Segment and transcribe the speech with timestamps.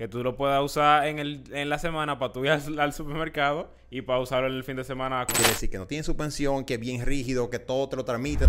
[0.00, 2.94] que tú lo puedas usar en, el, en la semana para tú ir al, al
[2.94, 5.26] supermercado y para usarlo en el fin de semana.
[5.26, 8.46] Quiere decir que no tiene suspensión, que es bien rígido, que todo te lo transmite.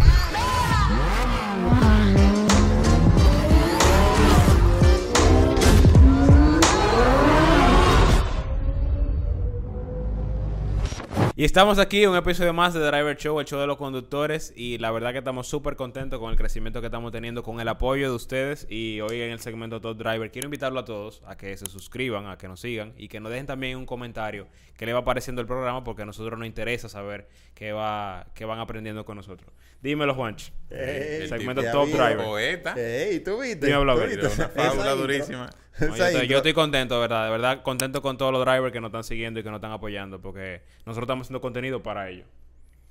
[11.34, 14.52] Y estamos aquí, un episodio más de Driver Show, el show de los conductores.
[14.54, 17.68] Y la verdad que estamos súper contentos con el crecimiento que estamos teniendo, con el
[17.70, 18.68] apoyo de ustedes.
[18.70, 22.28] Y hoy en el segmento Top Driver, quiero invitarlo a todos a que se suscriban,
[22.28, 25.42] a que nos sigan y que nos dejen también un comentario que le va pareciendo
[25.42, 29.54] el programa, porque a nosotros nos interesa saber qué, va, qué van aprendiendo con nosotros.
[29.82, 30.52] Dímelo, Juanchi.
[30.70, 31.94] Ey, el segmento Top vi.
[31.94, 32.26] Driver.
[32.26, 32.74] Poeta.
[32.78, 33.68] Ey, ¿tú viste?
[33.68, 34.28] Dime, ¿Tú viste?
[34.28, 35.50] Una fábula durísima.
[35.80, 36.38] No, yo, estoy, yo intro.
[36.38, 39.40] estoy contento, de verdad, de verdad, contento con todos los drivers que nos están siguiendo
[39.40, 42.28] y que nos están apoyando, porque nosotros estamos haciendo contenido para ellos.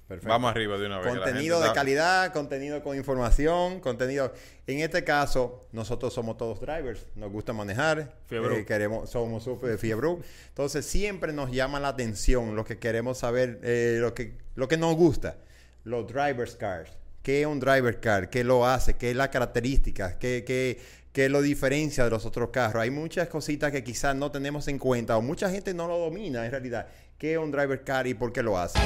[0.08, 0.28] Perfecto.
[0.28, 1.06] Vamos arriba de una vez.
[1.06, 4.32] Contenido gente de está- calidad, contenido con información, contenido.
[4.66, 10.16] En este caso, nosotros somos todos drivers, nos gusta manejar, eh, queremos, somos súper fiebre.
[10.48, 14.76] Entonces siempre nos llama la atención lo que queremos saber, eh, lo que lo que
[14.76, 15.36] nos gusta,
[15.84, 16.90] los drivers cars.
[17.22, 18.30] ¿Qué es un driver car?
[18.30, 18.94] ¿Qué lo hace?
[18.94, 20.18] ¿Qué es la característica?
[20.18, 20.80] ¿Qué, qué,
[21.12, 22.82] qué lo diferencia de los otros carros?
[22.82, 26.46] Hay muchas cositas que quizás no tenemos en cuenta o mucha gente no lo domina
[26.46, 26.86] en realidad.
[27.18, 28.78] ¿Qué es un driver car y por qué lo hace?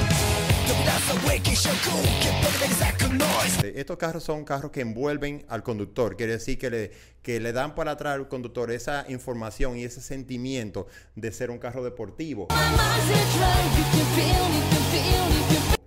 [3.73, 7.73] Estos carros son carros que envuelven al conductor, quiere decir que le, que le dan
[7.73, 12.49] para atrás al conductor esa información y ese sentimiento de ser un carro deportivo.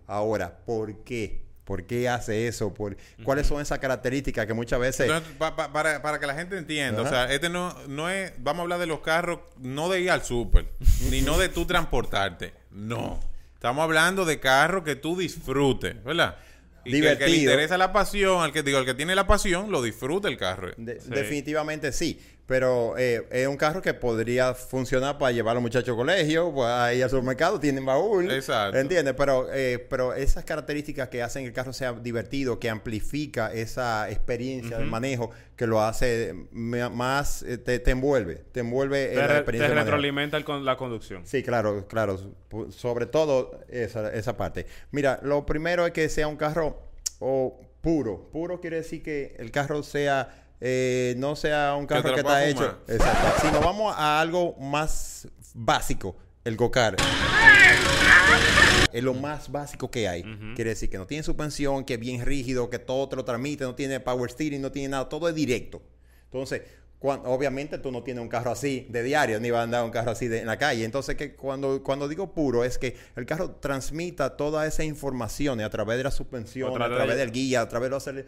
[0.07, 1.48] Ahora, ¿por qué?
[1.69, 2.73] ¿Por qué hace eso?
[2.73, 5.01] ¿Por, ¿Cuáles son esas características que muchas veces...
[5.07, 8.33] Entonces, pa- pa- para, para que la gente entienda, o sea, este no, no es,
[8.39, 10.65] vamos a hablar de los carros, no de ir al súper,
[11.11, 13.21] ni no de tú transportarte, no.
[13.53, 16.39] Estamos hablando de carros que tú disfrutes, ¿verdad?
[16.87, 17.53] Y que al que le Divertido.
[17.53, 20.71] interesa la pasión, al que digo, al que tiene la pasión, lo disfruta el carro.
[20.79, 21.11] De- Sí.
[21.11, 25.91] Definitivamente sí, pero eh, es un carro que podría funcionar para llevar a los muchachos
[25.91, 28.31] al colegio, pues, ahí al supermercado, tienen baúl.
[28.33, 28.79] Exacto.
[28.79, 29.13] ¿Entiendes?
[29.19, 34.09] Pero, eh, pero esas características que hacen que el carro sea divertido, que amplifica esa
[34.11, 39.15] experiencia de manejo, que lo hace me- más, eh, te, te envuelve, te envuelve en
[39.15, 41.27] Te, la re- te experiencia de retroalimenta con la conducción.
[41.27, 42.19] Sí, claro, claro.
[42.71, 44.65] Sobre todo esa, esa parte.
[44.91, 46.81] Mira, lo primero es que sea un carro
[47.19, 48.31] o puro.
[48.33, 52.79] Puro quiere decir que el carro sea, eh, no sea un carro que, está hecho.
[52.89, 53.47] Exacto.
[53.47, 57.01] Si nos vamos a algo más básico, el go-kart.
[58.93, 60.23] Es lo más básico que hay.
[60.55, 63.65] Quiere decir que no tiene suspensión, que es bien rígido, que todo te lo transmite,
[63.65, 65.83] no tiene power steering, no tiene nada, todo es directo.
[66.25, 66.63] Entonces,
[67.01, 70.11] obviamente tú no tienes un carro así de diario, ni vas a andar un carro
[70.11, 70.85] así de- en la calle.
[70.85, 75.71] Entonces, que cuando, cuando digo puro, es que el carro transmita toda esa información a
[75.71, 78.25] través de la suspensión, a través de- del guía, a través de los, de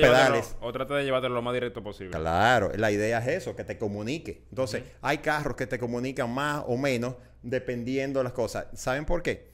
[0.00, 0.56] pedales.
[0.60, 2.10] o trata de llevártelo lo más directo posible.
[2.18, 4.44] Claro, la idea es eso, que te comunique.
[4.50, 8.66] Entonces, hay carros que te comunican más o menos dependiendo de las cosas.
[8.74, 9.49] ¿Saben por qué?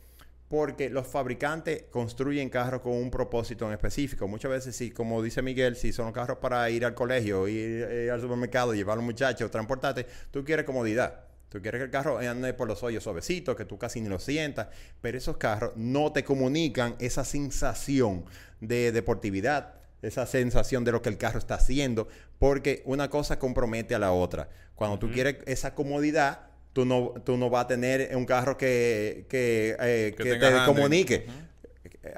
[0.48, 4.28] Porque los fabricantes construyen carros con un propósito en específico.
[4.28, 8.10] Muchas veces, sí, como dice Miguel, si son carros para ir al colegio, ir, eh,
[8.10, 11.26] al supermercado, llevar a los muchachos, transportarte, tú quieres comodidad.
[11.48, 14.18] Tú quieres que el carro ande por los hoyos suavecitos, que tú casi ni lo
[14.18, 14.68] sientas,
[15.00, 18.24] pero esos carros no te comunican esa sensación
[18.60, 22.08] de deportividad, esa sensación de lo que el carro está haciendo,
[22.38, 24.48] porque una cosa compromete a la otra.
[24.74, 29.24] Cuando tú quieres esa comodidad, tú no, tú no vas a tener un carro que,
[29.30, 30.66] que, eh, Que que te handling.
[30.66, 31.26] comunique.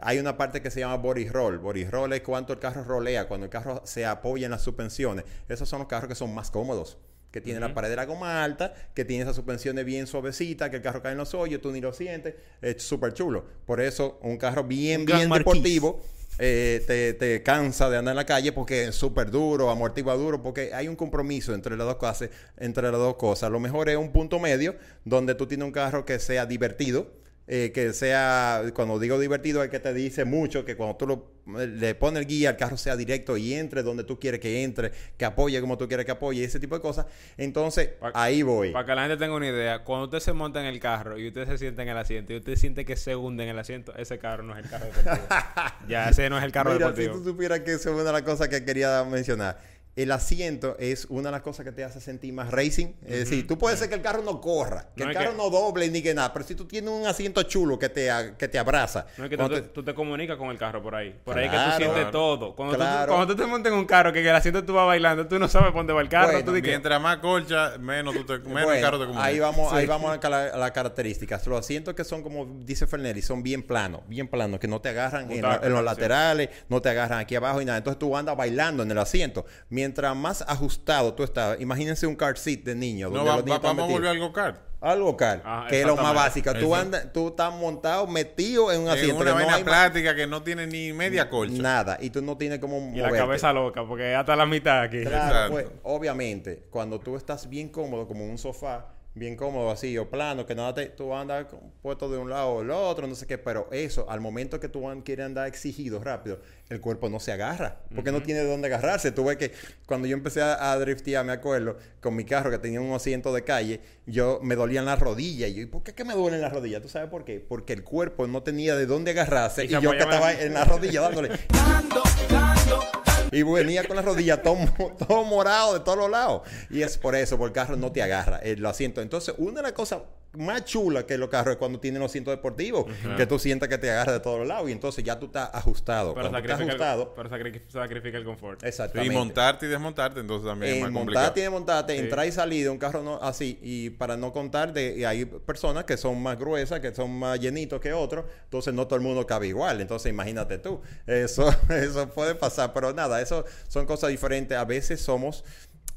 [0.03, 1.59] Hay una parte que se llama body roll.
[1.59, 5.25] Body roll es cuánto el carro rolea, cuando el carro se apoya en las suspensiones.
[5.49, 6.99] Esos son los carros que son más cómodos.
[7.31, 10.77] Que tienen la pared de la goma alta, que tienen esas suspensiones bien suavecitas, que
[10.77, 12.35] el carro cae en los hoyos, tú ni lo sientes.
[12.61, 13.45] Es súper chulo.
[13.65, 16.03] Por eso, un carro bien, Un bien deportivo
[16.39, 20.43] eh, te, te cansa de andar en la calle porque es súper duro, amortigua duro,
[20.43, 22.31] porque hay un compromiso entre las dos cosas.
[22.57, 23.51] Entre las dos cosas.
[23.51, 27.11] Lo mejor es un punto medio donde tú tienes un carro que sea divertido,
[27.49, 31.33] eh, que sea, cuando digo divertido, es que te dice mucho, que cuando tú lo,
[31.67, 34.93] le pones el guía, el carro sea directo y entre donde tú quieres que entre,
[35.17, 37.07] que apoye como tú quieres que apoye, ese tipo de cosas.
[37.39, 38.71] Entonces, Pa- ahí voy.
[38.73, 41.27] Para que la gente tenga una idea, cuando usted se monta en el carro y
[41.29, 43.95] usted se sienta en el asiento y usted siente que se hunde en el asiento,
[43.97, 45.27] ese carro no es el carro deportivo.
[45.89, 47.15] ya, ese no es el carro Mira, deportivo.
[47.15, 49.59] si tú supieras que eso es una de las cosas que quería mencionar.
[50.03, 52.93] El asiento es una de las cosas que te hace sentir más racing.
[53.05, 55.37] Es decir, tú puedes ser que el carro no corra, que No el carro que-
[55.37, 58.09] no doble ni que nada, pero si tú tienes un asiento chulo que te,
[58.39, 59.07] que te abraza.
[59.17, 61.19] No es que tú te, te- tú te comunicas con el carro por ahí.
[61.25, 62.11] Por ahí que tú sientes Claro.
[62.13, 62.55] todo.
[62.55, 63.13] Cuando, tú- Claro.
[63.15, 65.37] cuando tú te montas en un carro que en el asiento tú vas bailando, tú
[65.37, 66.29] no sabes dónde va el carro.
[66.31, 69.25] Bueno, tú dices, Mientras más colcha, menos, tú te, menos el carro te comunica.
[69.27, 71.45] ahí vamos, ahí vamos a la- a las características.
[71.49, 74.91] Los asientos que son, como dice Fernelli, son bien planos, bien planos, que no te
[74.91, 75.85] agarran en, la- Butaca, en los sí.
[75.87, 77.79] laterales, no te agarran aquí abajo y nada.
[77.79, 79.45] Entonces tú andas bailando en el asiento.
[79.71, 83.09] Mientras mientras más ajustado tú estás, imagínense un car seat de niño.
[83.09, 84.69] No, donde va- los niños va- vamos a volver algo car.
[84.81, 86.53] Algo car, Ah, que es lo más básico.
[86.55, 89.17] Tú, andas, tú estás montado, metido en un En asiento.
[89.17, 91.61] una que no vaina plástica que no tiene ni media colcha.
[91.61, 91.99] Nada.
[92.01, 93.19] Y tú no tienes como Y la moverte.
[93.19, 95.01] cabeza loca, porque hasta la mitad aquí.
[95.03, 98.87] Claro, pues, obviamente, cuando tú estás bien cómodo, como en un sofá,
[99.19, 102.49] bien cómodo así, o plano, que nada te, tú andas con- puesto de un lado
[102.51, 106.03] o el otro, no sé qué, pero eso, al momento que tú quieres andar exigido
[106.03, 109.11] rápido, el cuerpo no se agarra, porque no tiene de dónde agarrarse.
[109.13, 109.53] Tú ves que
[109.87, 113.33] cuando yo empecé a, a driftear, me acuerdo, con mi carro que tenía un asiento
[113.33, 115.51] de calle, yo me dolían las rodillas.
[115.51, 116.83] Y yo, ¿y por qué que me duelen las rodillas?
[116.83, 117.41] ¿Tú sabes por qué?
[117.41, 120.65] Porque el cuerpo no tenía de dónde agarrarse Y yo que estaba en- en la
[120.65, 121.31] rodilla dándole.
[123.31, 124.59] Y venía con la rodilla todo,
[124.99, 126.43] todo morado de todos los lados.
[126.71, 129.01] Y es por eso, porque el carro no te agarra el asiento.
[129.01, 130.01] Entonces, una de las cosas
[130.39, 132.87] más chulas que los carros es cuando tienen los asientos deportivos,
[133.17, 134.69] que tú sientas que te agarra de todos los lados.
[134.69, 136.15] Y entonces ya tú estás ajustado.
[136.15, 138.63] Pero tú estás sacrifica, el, ajustado, pero sacri- sacrifica el confort.
[138.65, 139.13] exactamente.
[139.13, 141.25] Y montarte y desmontarte, entonces también es En más complicado.
[141.27, 141.99] montarte y desmontarte, Sí.
[142.01, 145.25] entrar y salir de un carro no, así, y para no contar de, y hay
[145.25, 149.03] personas que son más gruesas, que son más llenitos que otros, entonces no todo el
[149.03, 154.11] mundo cabe igual, entonces imagínate tú, eso, eso puede pasar, pero nada, eso son cosas
[154.11, 155.45] diferentes, a veces somos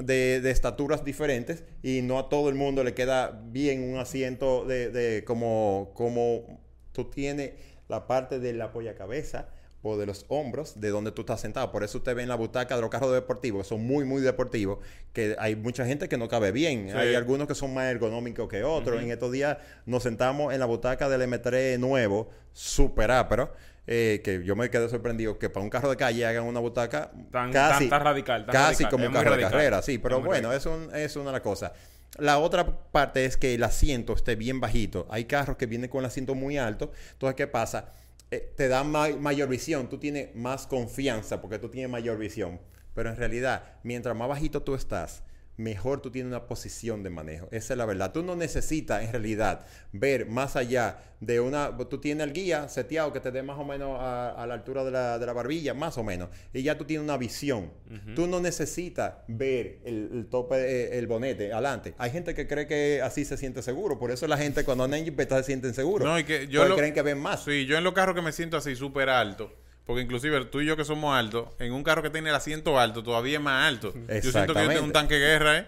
[0.04, 4.66] de, de estaturas diferentes y no a todo el mundo le queda bien un asiento
[4.66, 6.60] de, de como, como
[6.92, 7.52] tú tienes
[7.88, 9.50] la parte de la cabeza
[9.84, 11.72] o de los hombros de donde tú estás sentado.
[11.72, 14.22] Por eso usted ve en la butaca de los carros deportivos, que son muy, muy
[14.22, 14.80] deportivos,
[15.14, 16.90] que hay mucha gente que no cabe bien.
[16.92, 16.98] Sí.
[16.98, 19.02] Hay algunos que son más ergonómicos que otros.
[19.02, 23.52] En estos días nos sentamos en la butaca del M3 nuevo, súper ápero,
[23.88, 27.12] eh, que yo me quedé sorprendido que para un carro de calle hagan una butaca
[27.32, 28.92] Tan- casi, tan- tan radical, tan casi radical.
[28.92, 29.98] como Es un carro de carrera, sí.
[29.98, 31.72] Pero Es bueno, es, un- es una de las cosas.
[32.20, 35.08] La otra parte es que el asiento esté bien bajito.
[35.10, 36.92] Hay carros que vienen con el asiento muy alto.
[37.14, 37.94] Entonces, ¿qué pasa?
[38.32, 39.90] Eh, te da ma- mayor visión.
[39.90, 42.60] Tú tienes más confianza porque tú tienes mayor visión.
[42.96, 45.24] Pero en realidad, mientras más bajito tú estás,
[45.62, 47.48] mejor tú tienes una posición de manejo.
[47.52, 48.12] Esa es la verdad.
[48.12, 51.78] Tú no necesitas en realidad ver más allá de una...
[51.90, 54.84] Tú tienes el guía seteado que te dé más o menos a, a la altura
[54.84, 56.30] de la, de la barbilla, más o menos.
[56.54, 57.72] Y ya tú tienes una visión.
[58.16, 61.94] Tú no necesitas ver el, el tope, eh, el bonete adelante.
[61.98, 64.00] Hay gente que cree que así se siente seguro.
[64.00, 66.08] Por eso la gente cuando andan en jipeta se sienten seguros.
[66.08, 67.44] No, y que yo lo- creen que ven más.
[67.44, 69.54] Sí, yo en los carros que me siento así súper alto,
[69.86, 72.80] porque inclusive tú y yo que somos altos, en un carro que tiene el asiento
[72.80, 73.94] alto, todavía es más alto.
[73.94, 75.68] Yo siento que yo tengo un tanque de guerra, ¿eh?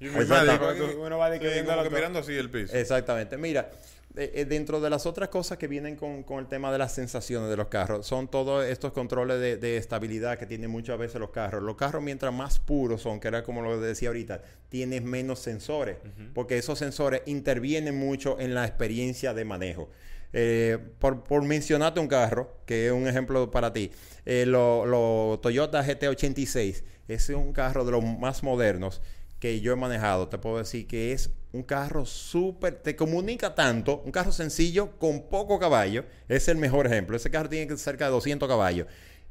[0.00, 0.96] Yo Exactamente.
[0.96, 1.98] Uno va de que sí, viendo como al que otro.
[1.98, 2.76] mirando así el piso.
[2.76, 3.36] Exactamente.
[3.38, 3.70] Mira,
[4.16, 6.92] eh, eh, dentro de las otras cosas que vienen con, con el tema de las
[6.92, 11.20] sensaciones de los carros, son todos estos controles de, de estabilidad que tienen muchas veces
[11.20, 11.62] los carros.
[11.62, 15.96] Los carros, mientras más puros son, que era como lo decía ahorita, tienes menos sensores,
[16.34, 19.88] porque esos sensores intervienen mucho en la experiencia de manejo.
[20.36, 23.92] Eh, por, mencionarte un carro, que es un ejemplo para ti,
[24.26, 29.00] eh, lo, lo Toyota GT86, es un carro de los más modernos
[29.38, 34.02] que yo he manejado, te puedo decir que es un carro súper, te comunica tanto,
[34.04, 37.16] un carro sencillo con poco caballo, es el mejor ejemplo.
[37.16, 38.88] Ese carro tiene cerca de 200 caballos.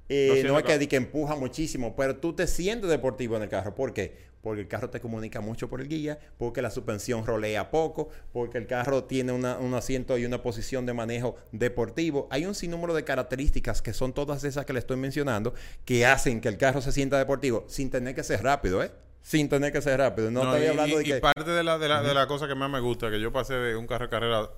[0.09, 3.49] Eh, 200 no es que, que empuja muchísimo, pero tú te sientes deportivo en el
[3.49, 3.73] carro.
[3.73, 4.31] ¿Por qué?
[4.41, 8.57] Porque el carro te comunica mucho por el guía, porque la suspensión rolea poco, porque
[8.57, 12.27] el carro tiene una- un asiento y una posición de manejo deportivo.
[12.29, 15.53] Hay un sinnúmero de características que son todas esas que le estoy mencionando
[15.85, 18.91] que hacen que el carro se sienta deportivo sin tener que ser rápido, ¿eh?
[19.21, 20.29] Sin tener que ser rápido.
[20.29, 21.19] No, No, estoy y, hablando de y- que...
[21.21, 23.53] parte de la, de, la, de la cosa que más me gusta, que yo pasé
[23.53, 24.49] de un carro de carrera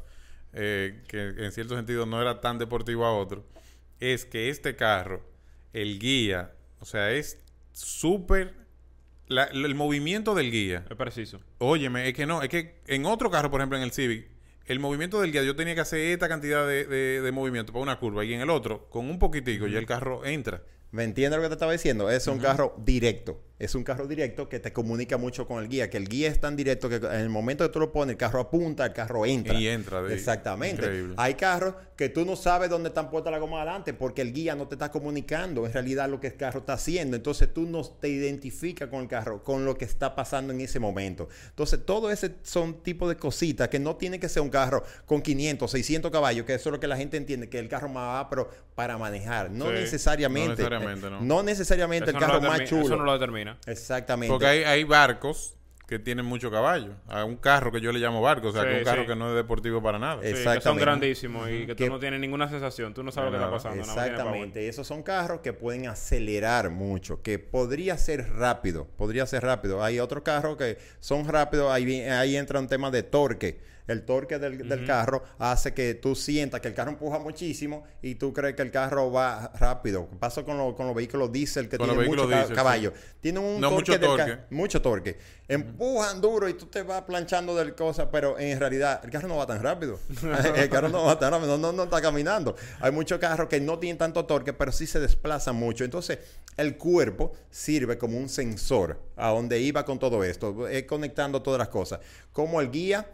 [0.54, 3.46] eh, que en cierto sentido no era tan deportivo a otro,
[4.00, 5.22] es que este carro,
[5.82, 7.38] el guía, o sea, es
[7.72, 8.54] súper...
[9.28, 11.40] la- el movimiento del guía Es preciso.
[11.58, 14.28] Óyeme, es que no, es que en otro carro, por ejemplo, en el Civic,
[14.68, 17.84] el movimiento del guía, yo tenía que hacer esta cantidad de, de- de movimiento para
[17.84, 20.64] una curva y en el otro, con un poquitico, ya el carro entra.
[20.92, 22.10] ¿Me entiendes lo que te estaba diciendo?
[22.10, 23.44] Es un carro directo.
[23.58, 25.90] Es un carro directo que te comunica mucho con el guía.
[25.90, 28.18] Que el guía es tan directo que en el momento que tú lo pones, el
[28.18, 29.54] carro apunta, el carro entra.
[29.54, 30.82] Y entra, de- Exactamente.
[30.84, 31.14] increíble.
[31.18, 34.56] Hay carros que tú no sabes dónde están puestas la goma adelante porque el guía
[34.56, 37.16] no te está comunicando en realidad lo que el carro está haciendo.
[37.16, 40.80] Entonces tú no te identificas con el carro, con lo que está pasando en ese
[40.82, 41.30] momento.
[41.48, 45.22] Entonces todo ese son tipo de cositas que no tiene que ser un carro con
[45.22, 48.04] 500, 600 caballos, que eso es lo que la gente entiende, que el carro más
[48.26, 49.50] va, pero para manejar.
[49.50, 50.48] No Sí, necesariamente.
[50.64, 51.22] no necesariamente, no.
[51.22, 52.82] No necesariamente el no carro más chulo.
[52.84, 53.45] Eso no lo determina.
[53.68, 54.32] Exactamente.
[54.32, 55.54] Porque hay, hay barcos
[55.88, 56.94] que tienen mucho caballo.
[57.08, 59.08] A un carro que yo le llamo barco, o sea, Sí, que un carro sí.
[59.08, 60.16] que no es deportivo para nada.
[60.16, 60.82] Sí, que son Exactamente.
[60.84, 62.94] grandísimos y que tú Que- no tienes ninguna sensación.
[62.96, 63.82] Tú no sabes lo que está pasando.
[63.84, 64.68] Exactamente.
[64.68, 69.84] Esos son carros que pueden acelerar mucho, que podría ser rápido, podría ser rápido.
[69.84, 73.60] Hay otros carros que son rápidos, ahí entra un tema de torque.
[73.88, 78.16] El torque del, del carro hace que tú sientas que el carro empuja muchísimo y
[78.16, 80.08] tú crees que el carro va rápido.
[80.20, 82.94] Pasa con, lo- con los vehículos diésel que tienen mucho caballo.
[83.22, 84.38] Tienen un No, torque mucho torque.
[84.50, 85.18] mucho torque.
[85.48, 89.38] Empujan duro y tú te vas planchando del cosa, pero en realidad el carro no
[89.38, 90.00] va tan rápido.
[90.56, 92.56] el carro no va tan rápido, no, no, no está caminando.
[92.80, 95.84] Hay muchos carros que no tienen tanto torque, pero sí se desplazan mucho.
[95.84, 96.20] Entonces,
[96.58, 101.60] el cuerpo sirve como un sensor a donde iba con todo esto, eh, conectando todas
[101.60, 102.00] las cosas.
[102.32, 103.08] Como el guía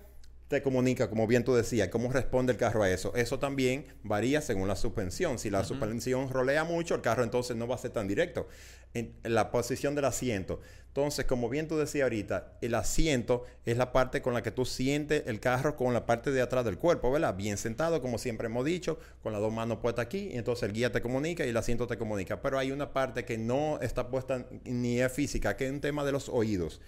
[0.51, 3.13] te comunica, como bien tú decías, cómo responde el carro a eso.
[3.15, 5.39] Eso también varía según la suspensión.
[5.39, 8.47] Si la suspensión rolea mucho, el carro entonces no va a ser tan directo.
[8.93, 10.59] En, en la posición del asiento.
[10.87, 14.65] Entonces, como bien tú decías ahorita, el asiento es la parte con la que tú
[14.65, 17.33] sientes el carro con la parte de atrás del cuerpo, ¿verdad?
[17.33, 20.73] Bien sentado, como siempre hemos dicho, con las dos manos puestas aquí, y entonces el
[20.73, 22.41] guía te comunica y el asiento te comunica.
[22.41, 26.03] Pero hay una parte que no está puesta ni es física, que es un tema
[26.03, 26.81] de los oídos.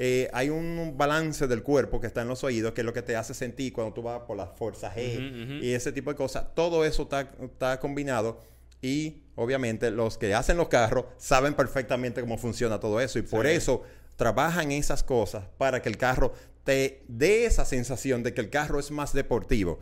[0.00, 3.02] Eh, hay un balance del cuerpo que está en los oídos, que es lo que
[3.02, 6.54] te hace sentir cuando tú vas por la fuerza G y ese tipo de cosas.
[6.54, 8.40] Todo eso está, está combinado
[8.80, 13.48] y obviamente los que hacen los carros saben perfectamente cómo funciona todo eso y por
[13.48, 13.82] eso
[14.14, 18.78] trabajan esas cosas para que el carro te dé esa sensación de que el carro
[18.78, 19.80] es más deportivo,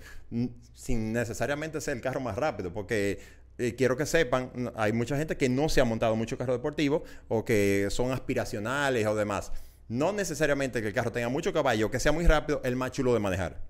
[0.72, 3.18] sin necesariamente ser el carro más rápido, porque
[3.58, 7.04] eh, quiero que sepan, hay mucha gente que no se ha montado mucho carro deportivo
[7.28, 9.52] o que son aspiracionales o demás.
[9.88, 13.14] No necesariamente que el carro tenga mucho caballo, que sea muy rápido, el más chulo
[13.14, 13.60] de manejar.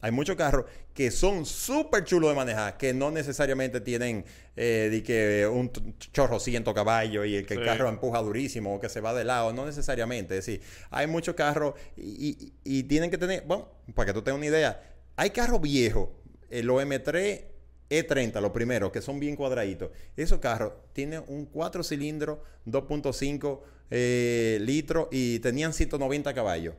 [0.00, 5.00] Hay muchos carros que son súper chulos de manejar, que no necesariamente tienen eh, di
[5.02, 5.72] que un
[6.12, 9.24] chorro ciento caballos y el que el carro empuja durísimo o que se va de
[9.24, 10.36] lado, no necesariamente.
[10.36, 14.20] Es decir, hay muchos carros y, y- y tienen que tener, bueno, para que tú
[14.20, 14.82] tengas una idea,
[15.16, 16.10] hay carros viejos,
[16.50, 17.44] eh, los M3
[17.90, 19.90] E30, los primeros, que son bien cuadraditos.
[20.16, 23.60] Esos carros tienen un 4 cilindros, 2.5
[23.90, 26.74] eh, litros y tenían 190 caballos.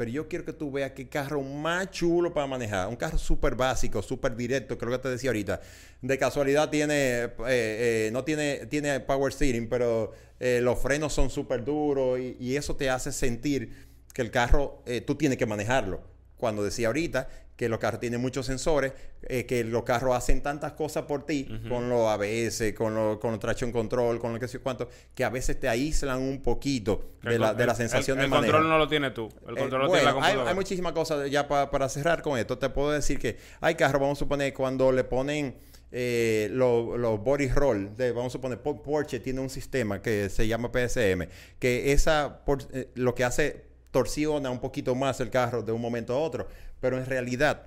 [0.00, 2.88] Pero yo quiero que tú veas qué carro más chulo para manejar.
[2.88, 5.60] Un carro súper básico, súper directo, lo que te decía ahorita.
[6.00, 11.28] De casualidad tiene, eh, eh, no tiene, tiene power steering, pero eh, los frenos son
[11.28, 16.00] súper duros y, y eso te hace sentir que el carro, tú tienes que manejarlo.
[16.38, 17.28] Cuando decía ahorita
[17.60, 21.46] que los carros tienen muchos sensores, eh, que los carros hacen tantas cosas por ti,
[21.68, 25.24] con los ABS, con los con los traction control, con lo que sé cuánto, que
[25.24, 28.30] a veces te aíslan un poquito de la, de la El- sensación el, de el
[28.30, 28.52] manejo.
[28.54, 29.28] control no lo tienes tú.
[29.46, 30.48] El Eh, control lo bueno, tiene la hay, computadora.
[30.50, 32.56] hay muchísimas cosas ya pa- para cerrar con esto.
[32.56, 35.56] Te puedo decir que hay carros, vamos a suponer, cuando le ponen
[35.92, 40.46] eh, los body roll, de- vamos a suponer, Po- Porsche tiene un sistema que se
[40.48, 45.62] llama PSM, que esa por- eh, lo que hace torsiona un poquito más el carro
[45.62, 46.48] de un momento a otro,
[46.80, 47.66] pero en realidad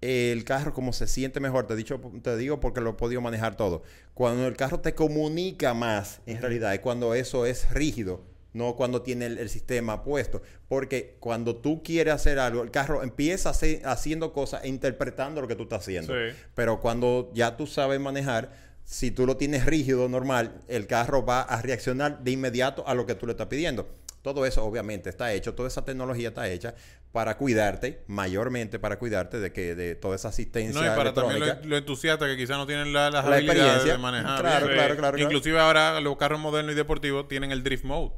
[0.00, 3.56] el carro como se siente mejor, te, dicho, te digo porque lo he podido manejar
[3.56, 3.82] todo.
[4.14, 8.22] Cuando el carro te comunica más, en realidad, es cuando eso es rígido,
[8.52, 10.40] no cuando tiene el, el sistema puesto.
[10.68, 15.48] Porque cuando tú quieres hacer algo, el carro empieza hacer- haciendo cosas e interpretando lo
[15.48, 16.12] que tú estás haciendo.
[16.14, 16.34] Sí.
[16.54, 18.52] Pero cuando ya tú sabes manejar,
[18.84, 23.04] si tú lo tienes rígido, normal, el carro va a reaccionar de inmediato a lo
[23.04, 23.88] que tú le estás pidiendo.
[24.22, 26.74] Todo eso obviamente está hecho, toda esa tecnología está hecha
[27.12, 31.36] para cuidarte, mayormente para cuidarte de que de toda esa asistencia No, y para también
[31.36, 31.62] electrónica.
[31.64, 33.92] lo, lo entusiasta que quizás no tienen la- las La habilidades experiencia.
[33.92, 34.40] de manejar.
[34.40, 35.18] Claro, claro, claro, claro.
[35.18, 38.12] Inclusive ahora los carros modernos y deportivos tienen el drift mode.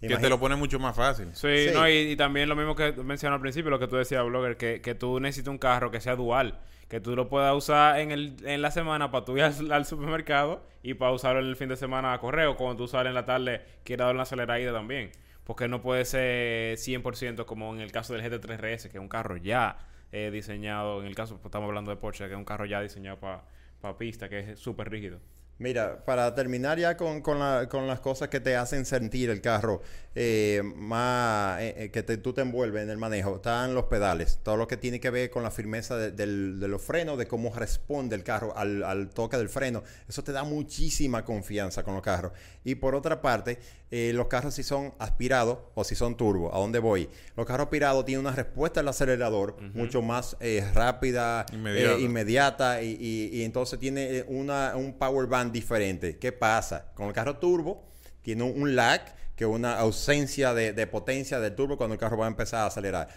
[0.00, 1.28] Que te lo pone mucho más fácil.
[1.32, 1.70] Sí, Sí.
[1.72, 4.56] No, y, y también lo mismo que mencioné al principio, lo que tú decías, Blogger,
[4.56, 8.10] que, que tú necesitas un carro que sea dual, que tú lo puedas usar en,
[8.10, 11.56] el, en la semana para tú ir al, al supermercado y para usarlo en el
[11.56, 14.72] fin de semana a correo, cuando tú sales en la tarde, quieras dar una acelerada
[14.72, 15.10] también.
[15.44, 19.08] Porque no puede ser 100% como en el caso del GT3 RS, que es un
[19.08, 19.78] carro ya
[20.12, 22.80] eh, diseñado, en el caso, pues, estamos hablando de Porsche, que es un carro ya
[22.80, 25.20] diseñado para pista, que es súper rígido.
[25.58, 29.40] Mira, para terminar ya con, con, la- con las cosas que te hacen sentir el
[29.40, 29.82] carro
[30.14, 34.40] eh, más eh, eh, que te- tú te envuelves en el manejo, están los pedales,
[34.42, 37.26] todo lo que tiene que ver con la firmeza de, del- de los frenos, de
[37.26, 41.94] cómo responde el carro al, al toque del freno, eso te da muchísima confianza con
[41.94, 42.32] los carros.
[42.64, 43.58] Y por otra parte,
[43.90, 47.08] eh, los carros si son aspirados o si son turbo, ¿a dónde voy?
[47.36, 51.98] Los carros aspirados tienen una respuesta del acelerador mucho más eh, rápida, Inmediata.
[52.00, 56.18] inmediata y, y- y entonces tiene una, un power band diferente.
[56.18, 56.92] ¿Qué pasa?
[56.94, 57.84] Con el carro turbo
[58.22, 59.02] tiene un, lag,
[59.36, 62.60] que es una ausencia de, de potencia del turbo cuando el carro va a empezar
[62.60, 63.08] a acelerar.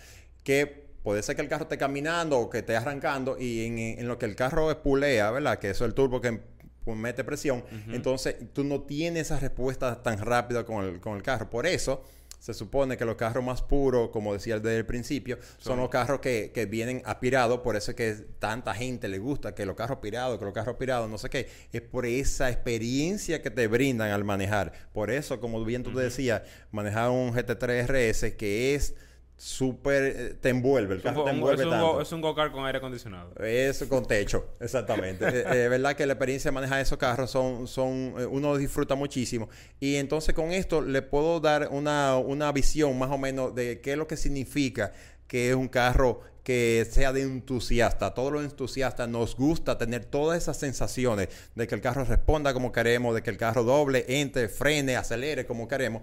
[0.44, 4.08] Que puede ser que el carro esté caminando o que esté arrancando y en, en
[4.08, 5.60] lo que el carro espulea, ¿verdad?
[5.60, 6.40] Que eso es el turbo que
[6.84, 7.64] pues, mete presión.
[7.90, 11.50] Entonces tú no tienes esa respuesta tan rápida con el, con el carro.
[11.50, 12.04] Por eso
[12.42, 16.22] se supone que los carros más puros, como decía desde el principio, son los carros
[16.22, 19.98] que, que vienen aspirados, por eso es que tanta gente le gusta que los carros
[19.98, 24.10] aspirados, que los carros aspirados, no sé qué, es por esa experiencia que te brindan
[24.10, 24.74] al manejar.
[24.92, 28.96] Por eso, como bien tú te decías, manejar un GT3 RS que es
[29.42, 30.04] súper...
[30.04, 31.94] eh, te envuelve, el Es un, carro te envuelve es un tanto.
[31.94, 33.34] go- es un go-kart con aire acondicionado.
[33.44, 35.26] Eso con techo, exactamente.
[35.32, 38.94] Eh, eh, verdad que la experiencia de manejar esos carros son, son eh, uno disfruta
[38.96, 39.50] muchísimo.
[39.80, 43.94] Y entonces con esto le puedo dar una, una visión más o menos de qué
[43.94, 44.92] es lo que significa
[45.28, 48.14] que es un carro que sea de entusiasta.
[48.14, 52.72] Todos los entusiastas nos gusta tener todas esas sensaciones de que el carro responda como
[52.72, 56.02] queremos, de que el carro doble, entre, frene, acelere como queremos.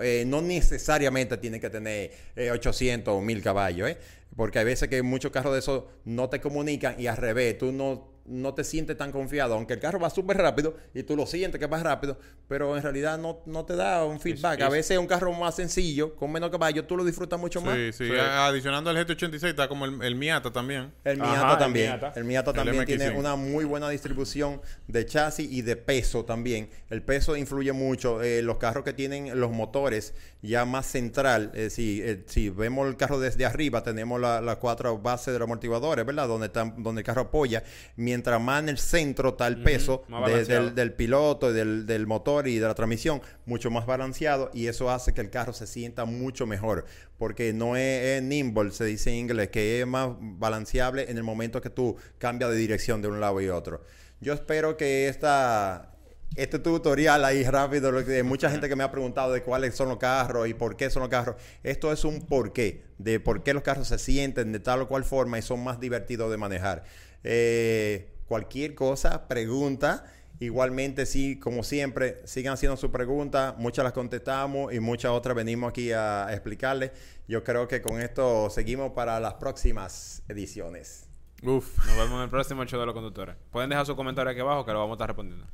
[0.00, 3.98] Eh, no necesariamente tiene que tener eh, 800 o 1000 caballos, ¿eh?
[4.36, 7.70] Porque hay veces que muchos carros de esos no te comunican y al revés, tú
[7.70, 11.26] no, no te sientes tan confiado, aunque el carro va súper rápido y tú lo
[11.26, 14.60] sientes que va rápido, pero en realidad no, no te da un feedback.
[14.62, 17.74] A es- veces un carro más sencillo, con menos caballos, tú lo disfrutas mucho más.
[17.76, 18.10] Sí, sí.
[18.18, 20.92] Adicionando al GT86 está como el, el Miata también.
[21.04, 21.86] El Ajá, Miata el también.
[21.90, 22.12] Miata.
[22.16, 23.18] El Miata El también tiene MX5.
[23.18, 26.70] una muy buena distribución de chasis y de peso también.
[26.90, 28.22] El peso influye mucho.
[28.22, 32.88] Eh, los carros que tienen los motores ya más central, eh, si, eh, si vemos
[32.88, 36.26] el carro desde arriba, tenemos la- las cuatro bases de los amortiguadores, ¿verdad?
[36.28, 37.62] Donde, están, donde el carro apoya.
[37.96, 42.06] Mientras más en el centro está el peso de- del, del piloto, y del, del
[42.06, 45.66] motor y de la transmisión, mucho más balanceado y eso hace que el carro se
[45.66, 46.84] sienta mucho mejor
[47.18, 51.22] porque no es, es nimble, se dice en inglés, que es más balanceable en el
[51.22, 53.82] momento que tú cambias de dirección de un lado y otro.
[54.20, 55.90] Yo espero que esta,
[56.36, 59.88] este tutorial ahí rápido, lo que mucha gente que me ha preguntado de cuáles son
[59.88, 63.52] los carros y por qué son los carros, esto es un porqué, de por qué
[63.54, 66.84] los carros se sienten de tal o cual forma y son más divertidos de manejar.
[67.24, 70.04] Eh, cualquier cosa, pregunta.
[70.40, 73.54] Igualmente, sí, como siempre, sigan haciendo sus preguntas.
[73.56, 76.92] Muchas las contestamos y muchas otras venimos aquí a explicarles.
[77.26, 81.08] Yo creo que con esto seguimos para las próximas ediciones.
[81.42, 81.78] Uf.
[81.86, 83.36] Nos vemos en el próximo show de los conductores.
[83.50, 85.46] Pueden dejar su comentario aquí abajo que lo vamos a estar respondiendo.